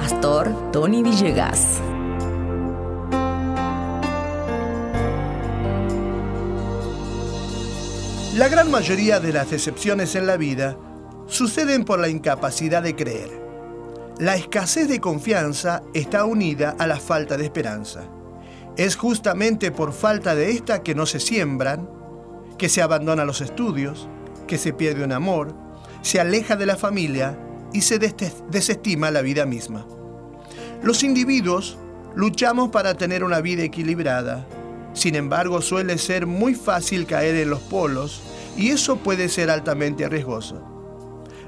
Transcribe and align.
Pastor 0.00 0.72
Tony 0.72 1.02
Villegas. 1.02 1.78
La 8.34 8.48
gran 8.48 8.70
mayoría 8.70 9.20
de 9.20 9.34
las 9.34 9.50
decepciones 9.50 10.14
en 10.14 10.26
la 10.26 10.38
vida 10.38 10.78
suceden 11.26 11.84
por 11.84 11.98
la 11.98 12.08
incapacidad 12.08 12.82
de 12.82 12.96
creer. 12.96 13.28
La 14.18 14.36
escasez 14.36 14.88
de 14.88 15.02
confianza 15.02 15.82
está 15.92 16.24
unida 16.24 16.74
a 16.78 16.86
la 16.86 16.98
falta 16.98 17.36
de 17.36 17.44
esperanza. 17.44 18.04
Es 18.78 18.96
justamente 18.96 19.70
por 19.70 19.92
falta 19.92 20.34
de 20.34 20.50
esta 20.50 20.82
que 20.82 20.94
no 20.94 21.04
se 21.04 21.20
siembran, 21.20 21.90
que 22.56 22.70
se 22.70 22.80
abandona 22.80 23.26
los 23.26 23.42
estudios, 23.42 24.08
que 24.46 24.56
se 24.56 24.72
pierde 24.72 25.04
un 25.04 25.12
amor, 25.12 25.54
se 26.00 26.20
aleja 26.20 26.56
de 26.56 26.64
la 26.64 26.76
familia 26.76 27.38
y 27.72 27.82
se 27.82 27.98
desestima 27.98 29.10
la 29.10 29.22
vida 29.22 29.46
misma. 29.46 29.86
Los 30.82 31.02
individuos 31.02 31.78
luchamos 32.14 32.70
para 32.70 32.94
tener 32.94 33.24
una 33.24 33.40
vida 33.40 33.62
equilibrada. 33.62 34.46
Sin 34.92 35.14
embargo, 35.14 35.60
suele 35.60 35.98
ser 35.98 36.26
muy 36.26 36.54
fácil 36.54 37.06
caer 37.06 37.36
en 37.36 37.50
los 37.50 37.60
polos 37.60 38.22
y 38.56 38.70
eso 38.70 38.96
puede 38.96 39.28
ser 39.28 39.50
altamente 39.50 40.08
riesgoso. 40.08 40.66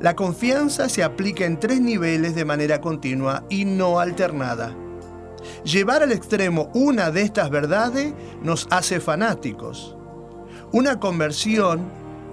La 0.00 0.14
confianza 0.14 0.88
se 0.88 1.02
aplica 1.02 1.44
en 1.44 1.58
tres 1.58 1.80
niveles 1.80 2.34
de 2.34 2.44
manera 2.44 2.80
continua 2.80 3.44
y 3.48 3.64
no 3.64 3.98
alternada. 3.98 4.74
Llevar 5.64 6.02
al 6.02 6.12
extremo 6.12 6.70
una 6.74 7.10
de 7.10 7.22
estas 7.22 7.50
verdades 7.50 8.14
nos 8.42 8.66
hace 8.70 9.00
fanáticos. 9.00 9.96
Una 10.72 11.00
conversión 11.00 11.82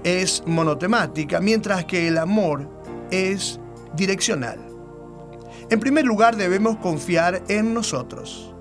es 0.03 0.43
monotemática, 0.45 1.39
mientras 1.39 1.85
que 1.85 2.07
el 2.07 2.17
amor 2.17 2.69
es 3.09 3.59
direccional. 3.95 4.59
En 5.69 5.79
primer 5.79 6.05
lugar, 6.05 6.35
debemos 6.35 6.77
confiar 6.77 7.43
en 7.47 7.73
nosotros. 7.73 8.53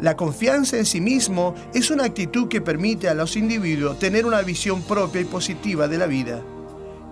La 0.00 0.16
confianza 0.16 0.76
en 0.76 0.86
sí 0.86 1.00
mismo 1.00 1.54
es 1.72 1.90
una 1.90 2.04
actitud 2.04 2.48
que 2.48 2.60
permite 2.60 3.08
a 3.08 3.14
los 3.14 3.36
individuos 3.36 3.98
tener 3.98 4.26
una 4.26 4.42
visión 4.42 4.82
propia 4.82 5.20
y 5.20 5.24
positiva 5.24 5.88
de 5.88 5.98
la 5.98 6.06
vida. 6.06 6.42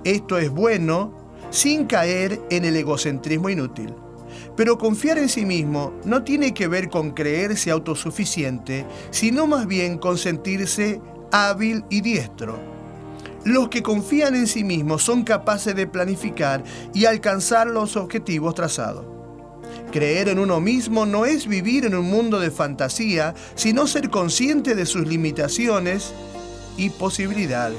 Esto 0.05 0.39
es 0.39 0.51
bueno 0.51 1.17
sin 1.51 1.87
caer 1.87 2.41
en 2.51 2.65
el 2.65 2.77
egocentrismo 2.77 3.51
inútil. 3.51 3.95
Pero 4.57 4.79
confiar 4.79 5.19
en 5.19 5.29
sí 5.29 5.45
mismo 5.45 5.93
no 6.05 6.25
tiene 6.25 6.55
que 6.55 6.67
ver 6.67 6.89
con 6.89 7.13
creerse 7.13 7.71
autosuficiente, 7.71 8.85
sino 9.11 9.47
más 9.47 9.67
bien 9.67 9.99
con 9.99 10.19
sentirse 10.19 11.01
hábil 11.31 11.85
y 11.89 12.01
diestro. 12.01 12.72
Los 13.45 13.69
que 13.69 13.83
confían 13.83 14.37
en 14.37 14.47
sí 14.47 14.63
mismos 14.63 15.03
son 15.03 15.25
capaces 15.25 15.75
de 15.75 15.87
planificar 15.89 16.63
y 16.95 17.07
alcanzar 17.07 17.67
los 17.67 17.97
objetivos 17.97 18.55
trazados. 18.55 19.05
Creer 19.91 20.29
en 20.29 20.39
uno 20.39 20.61
mismo 20.61 21.07
no 21.07 21.27
es 21.27 21.47
vivir 21.47 21.85
en 21.85 21.95
un 21.95 22.09
mundo 22.09 22.39
de 22.39 22.51
fantasía, 22.51 23.35
sino 23.55 23.87
ser 23.87 24.11
consciente 24.11 24.75
de 24.75 24.87
sus 24.87 25.07
limitaciones 25.07 26.15
y 26.77 26.91
posibilidades. 26.91 27.79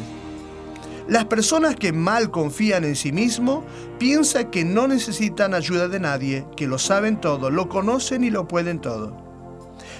Las 1.07 1.25
personas 1.25 1.75
que 1.75 1.91
mal 1.91 2.29
confían 2.29 2.83
en 2.83 2.95
sí 2.95 3.11
mismo 3.11 3.65
piensan 3.99 4.51
que 4.51 4.63
no 4.63 4.87
necesitan 4.87 5.53
ayuda 5.53 5.87
de 5.87 5.99
nadie, 5.99 6.45
que 6.55 6.67
lo 6.67 6.77
saben 6.77 7.19
todo, 7.19 7.49
lo 7.49 7.67
conocen 7.67 8.23
y 8.23 8.29
lo 8.29 8.47
pueden 8.47 8.79
todo. 8.79 9.15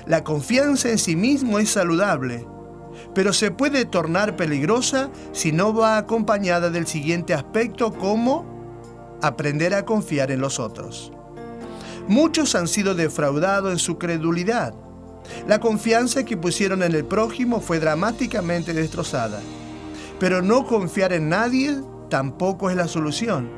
La 0.06 0.24
confianza 0.24 0.90
en 0.90 0.98
sí 0.98 1.16
mismo 1.16 1.60
es 1.60 1.70
saludable, 1.70 2.46
pero 3.14 3.34
se 3.34 3.52
puede 3.52 3.86
tornar 3.86 4.36
peligrosa 4.36 5.10
si 5.32 5.52
no 5.52 5.74
va 5.74 5.98
acompañada 5.98 6.70
del 6.70 6.88
siguiente 6.88 7.34
aspecto 7.34 7.94
como 7.94 8.46
aprender 9.22 9.74
a 9.74 9.86
confiar 9.86 10.32
en 10.32 10.42
los 10.42 10.60
otros. 10.60 11.12
Muchos 12.08 12.56
han 12.56 12.68
sido 12.68 12.96
defraudados 12.96 13.72
en 13.72 13.80
su 13.80 13.98
credulidad. 13.98 14.74
La 15.48 15.60
confianza 15.60 16.26
que 16.26 16.36
pusieron 16.36 16.84
en 16.84 16.94
el 16.94 17.06
prójimo 17.06 17.62
fue 17.62 17.80
dramáticamente 17.80 18.74
destrozada. 18.74 19.40
Pero 20.20 20.42
no 20.42 20.66
confiar 20.66 21.14
en 21.14 21.30
nadie 21.30 21.78
tampoco 22.10 22.70
es 22.70 22.76
la 22.76 22.88
solución, 22.88 23.50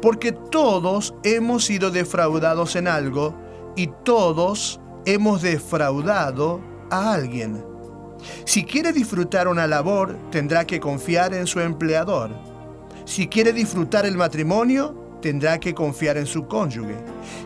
porque 0.00 0.32
todos 0.32 1.14
hemos 1.24 1.64
sido 1.64 1.90
defraudados 1.90 2.76
en 2.76 2.86
algo 2.86 3.34
y 3.76 3.90
todos 4.04 4.80
hemos 5.04 5.42
defraudado 5.42 6.60
a 6.90 7.12
alguien. 7.12 7.69
Si 8.44 8.64
quiere 8.64 8.92
disfrutar 8.92 9.48
una 9.48 9.66
labor, 9.66 10.16
tendrá 10.30 10.66
que 10.66 10.80
confiar 10.80 11.34
en 11.34 11.46
su 11.46 11.60
empleador. 11.60 12.30
Si 13.04 13.28
quiere 13.28 13.52
disfrutar 13.52 14.06
el 14.06 14.16
matrimonio, 14.16 15.18
tendrá 15.20 15.58
que 15.58 15.74
confiar 15.74 16.16
en 16.16 16.26
su 16.26 16.46
cónyuge. 16.46 16.96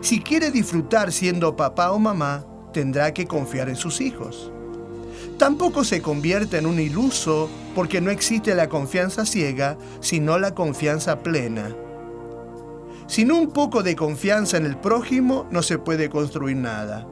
Si 0.01 0.21
quiere 0.21 0.51
disfrutar 0.51 1.11
siendo 1.11 1.55
papá 1.55 1.91
o 1.91 1.99
mamá, 1.99 2.45
tendrá 2.73 3.13
que 3.13 3.25
confiar 3.25 3.69
en 3.69 3.75
sus 3.75 4.01
hijos. 4.01 4.51
Tampoco 5.37 5.83
se 5.83 6.01
convierte 6.01 6.57
en 6.57 6.65
un 6.65 6.79
iluso 6.79 7.49
porque 7.73 7.99
no 7.99 8.09
existe 8.09 8.55
la 8.55 8.69
confianza 8.69 9.25
ciega, 9.25 9.77
sino 9.99 10.37
la 10.39 10.53
confianza 10.53 11.19
plena. 11.23 11.75
Sin 13.07 13.31
un 13.31 13.51
poco 13.51 13.83
de 13.83 13.95
confianza 13.95 14.57
en 14.57 14.65
el 14.65 14.77
prójimo 14.77 15.47
no 15.51 15.61
se 15.61 15.77
puede 15.77 16.09
construir 16.09 16.57
nada. 16.57 17.05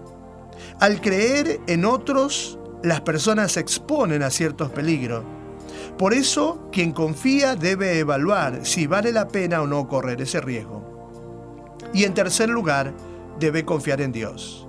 Al 0.79 1.02
creer 1.02 1.59
en 1.68 1.85
otros, 1.85 2.57
las 2.83 3.01
personas 3.01 3.53
se 3.53 3.61
exponen 3.61 4.21
a 4.21 4.29
ciertos 4.29 4.69
peligros 4.69 5.23
por 5.97 6.13
eso, 6.13 6.69
quien 6.71 6.91
confía 6.91 7.55
debe 7.55 7.99
evaluar 7.99 8.66
si 8.66 8.88
vale 8.88 9.11
la 9.11 9.27
pena 9.27 9.61
o 9.61 9.67
no 9.67 9.88
correr 9.88 10.21
ese 10.21 10.41
riesgo. 10.41 11.77
Y 11.93 12.05
en 12.05 12.13
tercer 12.13 12.49
lugar, 12.49 12.93
debe 13.39 13.63
confiar 13.63 14.01
en 14.01 14.11
Dios. 14.11 14.67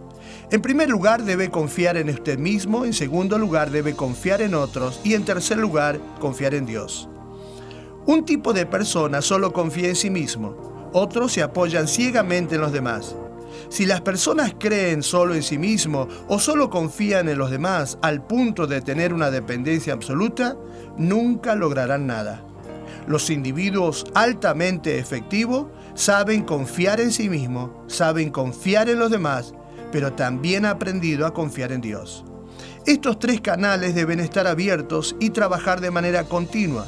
En 0.51 0.61
primer 0.61 0.91
lugar, 0.91 1.23
debe 1.23 1.51
confiar 1.51 1.97
en 1.97 2.11
usted 2.11 2.39
mismo, 2.39 2.85
en 2.85 2.93
segundo 2.93 3.39
lugar, 3.39 3.71
debe 3.71 3.97
confiar 3.97 4.43
en 4.43 4.55
otros 4.55 5.01
y 5.03 5.15
en 5.15 5.25
tercer 5.25 5.57
lugar, 5.57 5.99
confiar 6.21 6.55
en 6.55 6.67
Dios. 6.67 7.09
Un 8.07 8.27
tipo 8.27 8.53
de 8.53 8.67
persona 8.67 9.23
solo 9.23 9.55
confía 9.55 9.89
en 9.89 9.97
sí 9.97 10.11
mismo, 10.11 10.91
otros 10.93 11.33
se 11.33 11.43
apoyan 11.43 11.89
ciegamente 11.89 12.57
en 12.57 12.61
los 12.61 12.73
demás. 12.73 13.17
Si 13.69 13.87
las 13.87 14.01
personas 14.01 14.55
creen 14.59 15.03
solo 15.03 15.35
en 15.35 15.43
sí 15.43 15.59
mismo 15.59 16.09
o 16.29 16.39
solo 16.39 16.71
confían 16.71 17.29
en 17.29 17.39
los 17.39 17.51
demás 17.51 17.99
al 18.03 18.27
punto 18.27 18.67
de 18.67 18.81
tener 18.81 19.13
una 19.13 19.31
dependencia 19.31 19.93
absoluta, 19.93 20.57
nunca 20.97 21.55
lograrán 21.55 22.07
nada. 22.07 22.45
Los 23.07 23.31
individuos 23.31 24.07
altamente 24.15 24.99
efectivos 24.99 25.67
saben 25.95 26.43
confiar 26.43 27.01
en 27.01 27.13
sí 27.13 27.29
mismos, 27.29 27.71
saben 27.87 28.31
confiar 28.31 28.89
en 28.89 28.99
los 28.99 29.11
demás, 29.11 29.55
pero 29.93 30.13
también 30.13 30.65
han 30.65 30.73
aprendido 30.77 31.27
a 31.27 31.35
confiar 31.35 31.73
en 31.73 31.81
Dios. 31.81 32.25
Estos 32.87 33.19
tres 33.19 33.41
canales 33.41 33.95
deben 33.95 34.21
estar 34.21 34.47
abiertos 34.47 35.17
y 35.21 35.31
trabajar 35.31 35.81
de 35.81 35.91
manera 35.91 36.25
continua. 36.25 36.87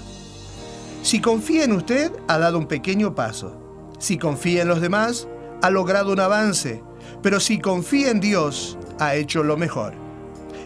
Si 1.03 1.21
confía 1.21 1.65
en 1.65 1.73
usted, 1.73 2.13
ha 2.29 2.39
dado 2.39 2.59
un 2.59 2.67
pequeño 2.67 3.15
paso. 3.15 3.63
Si 3.99 4.19
confía 4.19 4.63
en 4.63 4.69
los 4.69 4.81
demás, 4.81 5.29
ha 5.63 5.71
logrado 5.71 6.13
un 6.13 6.21
avance, 6.21 6.83
pero 7.23 7.41
si 7.41 7.59
confía 7.59 8.11
en 8.11 8.21
Dios, 8.21 8.79
ha 8.99 9.15
hecho 9.15 9.43
lo 9.43 9.57
mejor. 9.57 9.95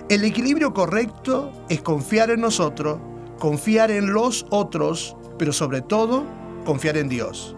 El 0.09 0.25
equilibrio 0.25 0.75
correcto 0.75 1.53
es 1.69 1.83
confiar 1.83 2.31
en 2.31 2.41
nosotros, 2.41 2.99
confiar 3.39 3.91
en 3.91 4.13
los 4.13 4.47
otros, 4.51 5.17
pero 5.39 5.53
sobre 5.53 5.83
todo, 5.83 6.25
confiar 6.65 6.97
en 6.97 7.09
Dios. 7.09 7.57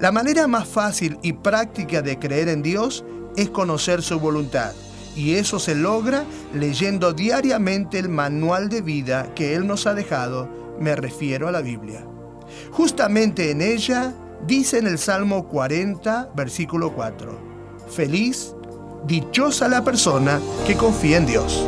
La 0.00 0.12
manera 0.12 0.46
más 0.46 0.66
fácil 0.66 1.18
y 1.22 1.34
práctica 1.34 2.00
de 2.00 2.18
creer 2.18 2.48
en 2.48 2.62
Dios 2.62 3.04
es 3.36 3.50
conocer 3.50 4.02
su 4.02 4.18
voluntad. 4.18 4.72
Y 5.14 5.34
eso 5.34 5.58
se 5.58 5.74
logra 5.74 6.24
leyendo 6.54 7.12
diariamente 7.12 7.98
el 7.98 8.08
manual 8.08 8.68
de 8.68 8.80
vida 8.80 9.34
que 9.34 9.54
Él 9.54 9.66
nos 9.66 9.86
ha 9.86 9.94
dejado, 9.94 10.48
me 10.80 10.96
refiero 10.96 11.48
a 11.48 11.52
la 11.52 11.60
Biblia. 11.60 12.06
Justamente 12.70 13.50
en 13.50 13.60
ella 13.60 14.14
Dice 14.46 14.78
en 14.78 14.86
el 14.86 14.98
Salmo 14.98 15.48
40, 15.48 16.30
versículo 16.34 16.92
4, 16.92 17.38
Feliz, 17.88 18.54
dichosa 19.06 19.68
la 19.68 19.84
persona 19.84 20.40
que 20.66 20.76
confía 20.76 21.18
en 21.18 21.26
Dios. 21.26 21.66